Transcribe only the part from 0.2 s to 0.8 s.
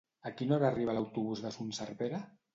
A quina hora